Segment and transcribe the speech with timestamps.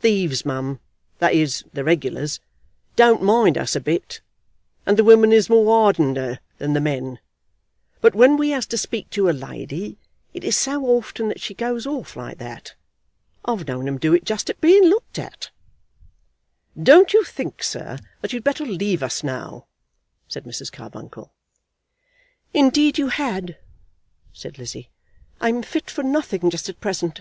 [0.00, 0.80] Thieves, mum,
[1.18, 2.40] that is, the regulars,
[2.96, 4.22] don't mind us a bit,
[4.86, 7.18] and the women is more hardeneder than the men;
[8.00, 9.98] but when we has to speak to a lady,
[10.32, 12.74] it is so often that she goes off like that!
[13.44, 15.50] I've known 'em do it just at being looked at."
[16.82, 19.66] "Don't you think, sir, that you'd better leave us now?"
[20.26, 20.72] said Mrs.
[20.72, 21.34] Carbuncle.
[22.54, 23.58] "Indeed you had,"
[24.32, 24.88] said Lizzie.
[25.38, 27.20] "I'm fit for nothing just at present."